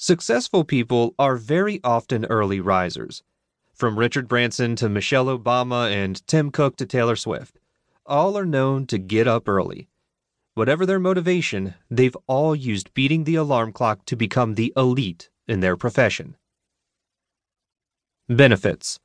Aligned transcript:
Successful 0.00 0.62
people 0.62 1.16
are 1.18 1.34
very 1.34 1.80
often 1.82 2.24
early 2.26 2.60
risers. 2.60 3.24
From 3.74 3.98
Richard 3.98 4.28
Branson 4.28 4.76
to 4.76 4.88
Michelle 4.88 5.26
Obama 5.26 5.90
and 5.90 6.24
Tim 6.28 6.52
Cook 6.52 6.76
to 6.76 6.86
Taylor 6.86 7.16
Swift, 7.16 7.58
all 8.06 8.38
are 8.38 8.46
known 8.46 8.86
to 8.86 8.96
get 8.96 9.26
up 9.26 9.48
early. 9.48 9.88
Whatever 10.54 10.86
their 10.86 11.00
motivation, 11.00 11.74
they've 11.90 12.16
all 12.28 12.54
used 12.54 12.94
beating 12.94 13.24
the 13.24 13.34
alarm 13.34 13.72
clock 13.72 14.04
to 14.04 14.14
become 14.14 14.54
the 14.54 14.72
elite 14.76 15.30
in 15.48 15.58
their 15.58 15.76
profession. 15.76 16.36
Benefits 18.28 19.00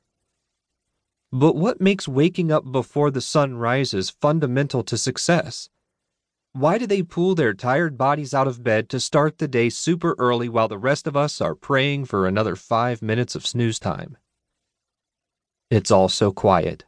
But 1.32 1.56
what 1.56 1.80
makes 1.80 2.06
waking 2.06 2.52
up 2.52 2.70
before 2.70 3.10
the 3.10 3.20
sun 3.20 3.56
rises 3.56 4.10
fundamental 4.10 4.84
to 4.84 4.96
success? 4.96 5.68
Why 6.56 6.78
do 6.78 6.86
they 6.86 7.02
pull 7.02 7.34
their 7.34 7.52
tired 7.52 7.98
bodies 7.98 8.32
out 8.32 8.46
of 8.46 8.62
bed 8.62 8.88
to 8.90 9.00
start 9.00 9.38
the 9.38 9.48
day 9.48 9.70
super 9.70 10.14
early 10.20 10.48
while 10.48 10.68
the 10.68 10.78
rest 10.78 11.08
of 11.08 11.16
us 11.16 11.40
are 11.40 11.56
praying 11.56 12.04
for 12.04 12.28
another 12.28 12.54
five 12.54 13.02
minutes 13.02 13.34
of 13.34 13.44
snooze 13.44 13.80
time? 13.80 14.16
It's 15.68 15.90
all 15.90 16.08
so 16.08 16.30
quiet. 16.30 16.84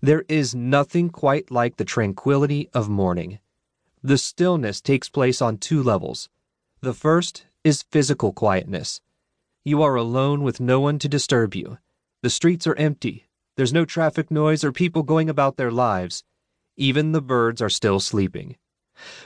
There 0.00 0.24
is 0.28 0.52
nothing 0.56 1.10
quite 1.10 1.48
like 1.48 1.76
the 1.76 1.84
tranquility 1.84 2.70
of 2.74 2.88
morning. 2.88 3.38
The 4.02 4.18
stillness 4.18 4.80
takes 4.80 5.08
place 5.08 5.40
on 5.40 5.58
two 5.58 5.80
levels. 5.80 6.28
The 6.80 6.92
first 6.92 7.46
is 7.62 7.84
physical 7.84 8.32
quietness. 8.32 9.00
You 9.64 9.80
are 9.82 9.94
alone 9.94 10.42
with 10.42 10.58
no 10.58 10.80
one 10.80 10.98
to 10.98 11.08
disturb 11.08 11.54
you. 11.54 11.78
The 12.22 12.30
streets 12.30 12.66
are 12.66 12.74
empty. 12.74 13.28
There's 13.56 13.72
no 13.72 13.84
traffic 13.84 14.28
noise 14.28 14.64
or 14.64 14.72
people 14.72 15.04
going 15.04 15.30
about 15.30 15.56
their 15.56 15.70
lives. 15.70 16.24
Even 16.76 17.12
the 17.12 17.22
birds 17.22 17.62
are 17.62 17.70
still 17.70 18.00
sleeping. 18.00 18.56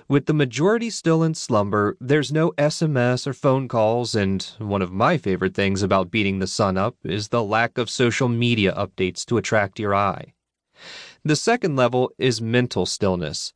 With 0.08 0.26
the 0.26 0.34
majority 0.34 0.90
still 0.90 1.22
in 1.22 1.34
slumber, 1.34 1.96
there's 2.00 2.32
no 2.32 2.52
SMS 2.52 3.26
or 3.26 3.32
phone 3.32 3.66
calls, 3.66 4.14
and 4.14 4.42
one 4.58 4.80
of 4.80 4.92
my 4.92 5.18
favorite 5.18 5.54
things 5.54 5.82
about 5.82 6.10
beating 6.10 6.38
the 6.38 6.46
sun 6.46 6.76
up 6.76 6.96
is 7.02 7.28
the 7.28 7.42
lack 7.42 7.76
of 7.76 7.90
social 7.90 8.28
media 8.28 8.72
updates 8.74 9.24
to 9.26 9.36
attract 9.36 9.80
your 9.80 9.94
eye. 9.94 10.34
The 11.24 11.34
second 11.34 11.74
level 11.74 12.12
is 12.18 12.40
mental 12.40 12.86
stillness. 12.86 13.52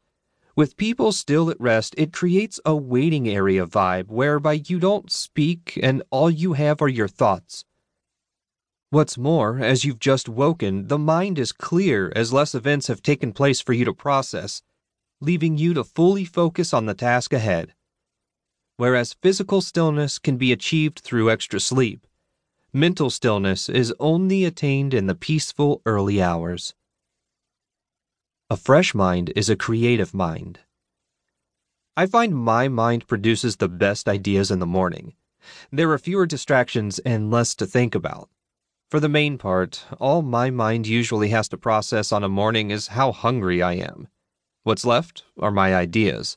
With 0.57 0.77
people 0.77 1.13
still 1.13 1.51
at 1.51 1.61
rest, 1.61 1.95
it 1.97 2.13
creates 2.13 2.59
a 2.65 2.75
waiting 2.75 3.29
area 3.29 3.65
vibe 3.65 4.09
whereby 4.09 4.63
you 4.67 4.81
don't 4.81 5.11
speak 5.11 5.79
and 5.81 6.03
all 6.11 6.31
you 6.31 6.55
have 6.55 6.83
are 6.83 6.89
your 6.89 7.09
thoughts. 7.09 7.65
What's 8.91 9.17
more, 9.17 9.61
as 9.61 9.85
you've 9.85 10.01
just 10.01 10.29
woken, 10.29 10.89
the 10.89 10.99
mind 10.99 11.39
is 11.39 11.53
clear 11.53 12.13
as 12.17 12.33
less 12.33 12.57
events 12.57 12.89
have 12.89 13.03
taken 13.03 13.33
place 13.33 13.61
for 13.61 13.73
you 13.73 13.85
to 13.85 13.95
process 13.95 14.63
leaving 15.21 15.59
you 15.59 15.75
to 15.75 15.85
fully 15.85 16.25
focus 16.25 16.73
on 16.73 16.87
the 16.87 16.95
task 16.95 17.33
ahead. 17.33 17.75
Whereas 18.77 19.17
physical 19.21 19.61
stillness 19.61 20.19
can 20.19 20.37
be 20.37 20.53
achieved 20.53 21.01
through 21.01 21.31
extra 21.31 21.61
sleep, 21.61 22.07
mental 22.73 23.11
stillness 23.11 23.69
is 23.69 23.93
only 23.99 24.45
attained 24.45 24.95
in 24.95 25.07
the 25.07 25.15
peaceful 25.15 25.83
early 25.85 26.23
hours. 26.23 26.75
A 28.49 28.57
fresh 28.57 28.95
mind 28.95 29.33
is 29.35 29.51
a 29.51 29.57
creative 29.57 30.15
mind. 30.15 30.61
I 31.97 32.07
find 32.07 32.35
my 32.35 32.69
mind 32.69 33.07
produces 33.07 33.57
the 33.57 33.69
best 33.69 34.09
ideas 34.09 34.51
in 34.51 34.61
the 34.61 34.67
morning. 34.67 35.15
There 35.73 35.91
are 35.91 35.99
fewer 35.99 36.27
distractions 36.27 36.99
and 37.01 37.31
less 37.31 37.55
to 37.57 37.67
think 37.67 37.95
about. 37.95 38.29
For 38.89 39.01
the 39.01 39.09
main 39.09 39.39
part, 39.39 39.85
all 39.99 40.23
my 40.23 40.51
mind 40.51 40.87
usually 40.87 41.31
has 41.31 41.49
to 41.49 41.57
process 41.57 42.13
on 42.13 42.25
a 42.25 42.29
morning 42.29 42.71
is 42.71 42.89
how 42.89 43.13
hungry 43.13 43.63
I 43.63 43.75
am. 43.75 44.09
What's 44.63 44.85
left 44.85 45.25
are 45.39 45.51
my 45.51 45.75
ideas. 45.75 46.37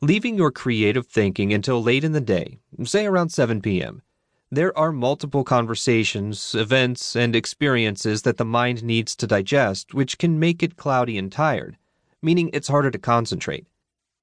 Leaving 0.00 0.36
your 0.36 0.52
creative 0.52 1.08
thinking 1.08 1.52
until 1.52 1.82
late 1.82 2.04
in 2.04 2.12
the 2.12 2.20
day, 2.20 2.60
say 2.84 3.04
around 3.04 3.30
7 3.30 3.60
p.m., 3.60 4.02
there 4.50 4.76
are 4.78 4.92
multiple 4.92 5.42
conversations, 5.42 6.54
events, 6.54 7.16
and 7.16 7.34
experiences 7.34 8.22
that 8.22 8.36
the 8.36 8.44
mind 8.44 8.84
needs 8.84 9.16
to 9.16 9.26
digest, 9.26 9.92
which 9.92 10.18
can 10.18 10.38
make 10.38 10.62
it 10.62 10.76
cloudy 10.76 11.18
and 11.18 11.32
tired, 11.32 11.78
meaning 12.22 12.48
it's 12.52 12.68
harder 12.68 12.90
to 12.92 12.98
concentrate. 12.98 13.66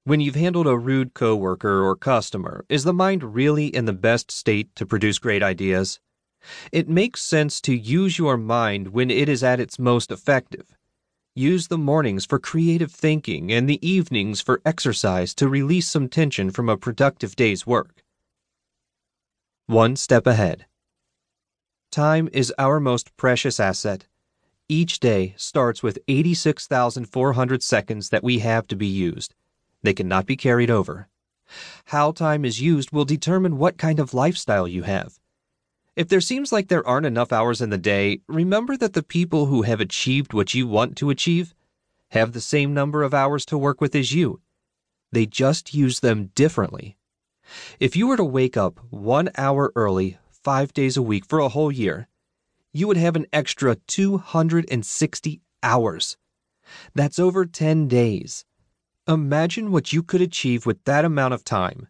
When 0.04 0.20
you've 0.20 0.36
handled 0.36 0.66
a 0.66 0.78
rude 0.78 1.12
coworker 1.12 1.82
or 1.82 1.96
customer, 1.96 2.64
is 2.70 2.84
the 2.84 2.94
mind 2.94 3.34
really 3.34 3.66
in 3.66 3.84
the 3.84 3.92
best 3.92 4.30
state 4.30 4.74
to 4.76 4.86
produce 4.86 5.18
great 5.18 5.42
ideas? 5.42 6.00
It 6.72 6.88
makes 6.88 7.20
sense 7.22 7.60
to 7.62 7.76
use 7.76 8.18
your 8.18 8.38
mind 8.38 8.88
when 8.88 9.10
it 9.10 9.28
is 9.28 9.42
at 9.42 9.60
its 9.60 9.78
most 9.78 10.10
effective. 10.10 10.74
Use 11.36 11.68
the 11.68 11.78
mornings 11.78 12.26
for 12.26 12.40
creative 12.40 12.90
thinking 12.90 13.52
and 13.52 13.70
the 13.70 13.78
evenings 13.88 14.40
for 14.40 14.60
exercise 14.64 15.32
to 15.34 15.48
release 15.48 15.88
some 15.88 16.08
tension 16.08 16.50
from 16.50 16.68
a 16.68 16.76
productive 16.76 17.36
day's 17.36 17.64
work. 17.64 18.02
One 19.66 19.94
step 19.94 20.26
ahead. 20.26 20.66
Time 21.92 22.28
is 22.32 22.52
our 22.58 22.80
most 22.80 23.16
precious 23.16 23.60
asset. 23.60 24.08
Each 24.68 24.98
day 24.98 25.34
starts 25.36 25.84
with 25.84 26.00
86,400 26.08 27.62
seconds 27.62 28.08
that 28.08 28.24
we 28.24 28.40
have 28.40 28.66
to 28.66 28.74
be 28.74 28.88
used. 28.88 29.32
They 29.84 29.94
cannot 29.94 30.26
be 30.26 30.36
carried 30.36 30.70
over. 30.70 31.06
How 31.86 32.10
time 32.10 32.44
is 32.44 32.60
used 32.60 32.90
will 32.90 33.04
determine 33.04 33.56
what 33.56 33.78
kind 33.78 34.00
of 34.00 34.14
lifestyle 34.14 34.66
you 34.66 34.82
have. 34.82 35.19
If 35.96 36.08
there 36.08 36.20
seems 36.20 36.52
like 36.52 36.68
there 36.68 36.86
aren't 36.86 37.06
enough 37.06 37.32
hours 37.32 37.60
in 37.60 37.70
the 37.70 37.78
day, 37.78 38.20
remember 38.28 38.76
that 38.76 38.92
the 38.92 39.02
people 39.02 39.46
who 39.46 39.62
have 39.62 39.80
achieved 39.80 40.32
what 40.32 40.54
you 40.54 40.66
want 40.66 40.96
to 40.98 41.10
achieve 41.10 41.54
have 42.10 42.32
the 42.32 42.40
same 42.40 42.72
number 42.72 43.02
of 43.02 43.12
hours 43.12 43.44
to 43.46 43.58
work 43.58 43.80
with 43.80 43.94
as 43.94 44.14
you. 44.14 44.40
They 45.12 45.26
just 45.26 45.74
use 45.74 46.00
them 46.00 46.30
differently. 46.34 46.96
If 47.80 47.96
you 47.96 48.06
were 48.06 48.16
to 48.16 48.24
wake 48.24 48.56
up 48.56 48.78
one 48.90 49.30
hour 49.36 49.72
early, 49.74 50.18
five 50.30 50.72
days 50.72 50.96
a 50.96 51.02
week 51.02 51.26
for 51.26 51.40
a 51.40 51.48
whole 51.48 51.72
year, 51.72 52.08
you 52.72 52.86
would 52.86 52.96
have 52.96 53.16
an 53.16 53.26
extra 53.32 53.74
260 53.74 55.40
hours. 55.62 56.16
That's 56.94 57.18
over 57.18 57.44
10 57.44 57.88
days. 57.88 58.44
Imagine 59.08 59.72
what 59.72 59.92
you 59.92 60.04
could 60.04 60.20
achieve 60.20 60.66
with 60.66 60.84
that 60.84 61.04
amount 61.04 61.34
of 61.34 61.44
time. 61.44 61.88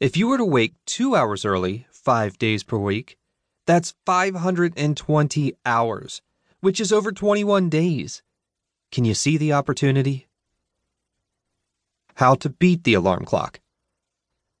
If 0.00 0.16
you 0.16 0.28
were 0.28 0.38
to 0.38 0.44
wake 0.44 0.74
two 0.86 1.14
hours 1.14 1.44
early, 1.44 1.86
five 1.90 2.38
days 2.38 2.62
per 2.62 2.78
week, 2.78 3.18
that's 3.66 3.94
520 4.06 5.54
hours, 5.66 6.22
which 6.60 6.80
is 6.80 6.92
over 6.92 7.12
21 7.12 7.68
days. 7.68 8.22
Can 8.92 9.04
you 9.04 9.14
see 9.14 9.36
the 9.36 9.52
opportunity? 9.52 10.28
How 12.14 12.34
to 12.36 12.48
beat 12.48 12.84
the 12.84 12.94
alarm 12.94 13.24
clock. 13.24 13.60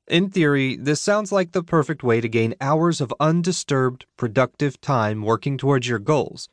In 0.08 0.30
theory, 0.30 0.76
this 0.76 1.00
sounds 1.00 1.32
like 1.32 1.52
the 1.52 1.62
perfect 1.62 2.02
way 2.02 2.20
to 2.20 2.28
gain 2.28 2.54
hours 2.60 3.00
of 3.00 3.14
undisturbed, 3.18 4.06
productive 4.16 4.80
time 4.80 5.22
working 5.22 5.56
towards 5.56 5.88
your 5.88 5.98
goals. 5.98 6.48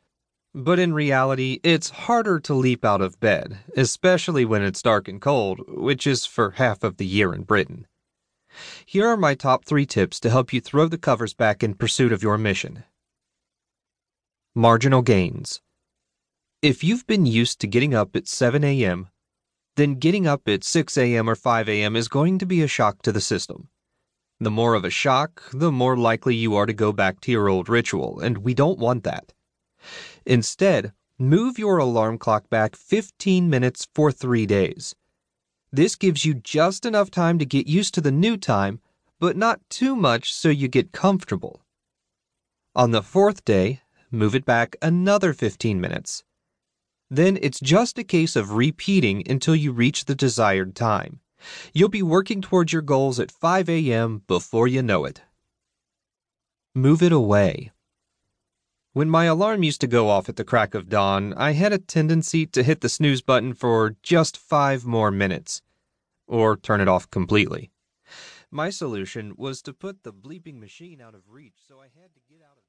But 0.54 0.78
in 0.78 0.94
reality, 0.94 1.60
it's 1.62 1.90
harder 1.90 2.38
to 2.40 2.54
leap 2.54 2.84
out 2.84 3.00
of 3.00 3.20
bed, 3.20 3.58
especially 3.76 4.44
when 4.44 4.62
it's 4.62 4.82
dark 4.82 5.08
and 5.08 5.20
cold, 5.20 5.60
which 5.68 6.06
is 6.06 6.26
for 6.26 6.52
half 6.52 6.82
of 6.82 6.96
the 6.96 7.06
year 7.06 7.34
in 7.34 7.42
Britain. 7.42 7.86
Here 8.86 9.06
are 9.08 9.16
my 9.16 9.34
top 9.34 9.64
three 9.64 9.86
tips 9.86 10.20
to 10.20 10.30
help 10.30 10.52
you 10.52 10.60
throw 10.60 10.88
the 10.88 10.98
covers 10.98 11.34
back 11.34 11.62
in 11.62 11.74
pursuit 11.74 12.12
of 12.12 12.22
your 12.22 12.38
mission. 12.38 12.84
Marginal 14.54 15.02
gains. 15.02 15.60
If 16.62 16.84
you've 16.84 17.06
been 17.06 17.26
used 17.26 17.60
to 17.60 17.66
getting 17.66 17.94
up 17.94 18.16
at 18.16 18.28
7 18.28 18.62
a.m., 18.64 19.08
then 19.76 19.94
getting 19.94 20.26
up 20.26 20.48
at 20.48 20.64
6 20.64 20.96
a.m. 20.96 21.28
or 21.28 21.34
5 21.34 21.68
a.m. 21.68 21.96
is 21.96 22.08
going 22.08 22.38
to 22.38 22.46
be 22.46 22.62
a 22.62 22.68
shock 22.68 23.02
to 23.02 23.12
the 23.12 23.20
system. 23.20 23.68
The 24.40 24.50
more 24.50 24.74
of 24.74 24.84
a 24.84 24.90
shock, 24.90 25.42
the 25.52 25.72
more 25.72 25.96
likely 25.96 26.34
you 26.34 26.54
are 26.54 26.66
to 26.66 26.72
go 26.72 26.92
back 26.92 27.20
to 27.20 27.32
your 27.32 27.48
old 27.48 27.68
ritual, 27.68 28.20
and 28.20 28.38
we 28.38 28.54
don't 28.54 28.78
want 28.78 29.04
that. 29.04 29.32
Instead, 30.24 30.92
move 31.18 31.58
your 31.58 31.78
alarm 31.78 32.18
clock 32.18 32.48
back 32.50 32.76
15 32.76 33.50
minutes 33.50 33.86
for 33.94 34.10
three 34.10 34.46
days. 34.46 34.94
This 35.74 35.96
gives 35.96 36.24
you 36.24 36.34
just 36.34 36.86
enough 36.86 37.10
time 37.10 37.36
to 37.40 37.44
get 37.44 37.66
used 37.66 37.94
to 37.94 38.00
the 38.00 38.12
new 38.12 38.36
time, 38.36 38.78
but 39.18 39.36
not 39.36 39.58
too 39.68 39.96
much 39.96 40.32
so 40.32 40.48
you 40.48 40.68
get 40.68 40.92
comfortable. 40.92 41.64
On 42.76 42.92
the 42.92 43.02
fourth 43.02 43.44
day, 43.44 43.80
move 44.08 44.36
it 44.36 44.44
back 44.44 44.76
another 44.80 45.32
15 45.32 45.80
minutes. 45.80 46.22
Then 47.10 47.36
it's 47.42 47.58
just 47.58 47.98
a 47.98 48.04
case 48.04 48.36
of 48.36 48.52
repeating 48.52 49.28
until 49.28 49.56
you 49.56 49.72
reach 49.72 50.04
the 50.04 50.14
desired 50.14 50.76
time. 50.76 51.18
You'll 51.72 51.88
be 51.88 52.04
working 52.04 52.40
towards 52.40 52.72
your 52.72 52.80
goals 52.80 53.18
at 53.18 53.32
5 53.32 53.68
a.m. 53.68 54.22
before 54.28 54.68
you 54.68 54.80
know 54.80 55.04
it. 55.04 55.22
Move 56.72 57.02
it 57.02 57.10
away. 57.10 57.72
When 58.92 59.10
my 59.10 59.24
alarm 59.24 59.64
used 59.64 59.80
to 59.80 59.88
go 59.88 60.08
off 60.08 60.28
at 60.28 60.36
the 60.36 60.44
crack 60.44 60.72
of 60.72 60.88
dawn, 60.88 61.34
I 61.34 61.50
had 61.50 61.72
a 61.72 61.78
tendency 61.78 62.46
to 62.46 62.62
hit 62.62 62.80
the 62.80 62.88
snooze 62.88 63.22
button 63.22 63.52
for 63.52 63.96
just 64.04 64.36
five 64.36 64.86
more 64.86 65.10
minutes, 65.10 65.62
or 66.26 66.56
turn 66.56 66.80
it 66.80 66.88
off 66.88 67.10
completely. 67.10 67.70
My 68.50 68.70
solution 68.70 69.34
was 69.36 69.62
to 69.62 69.72
put 69.72 70.02
the 70.02 70.12
bleeping 70.12 70.60
machine 70.60 71.00
out 71.00 71.14
of 71.14 71.30
reach, 71.30 71.56
so 71.66 71.80
I 71.80 71.88
had 72.00 72.14
to 72.14 72.20
get 72.28 72.42
out 72.42 72.56
of 72.56 72.64